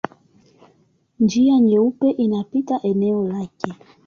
[1.19, 3.73] Njia Nyeupe inapita eneo lake.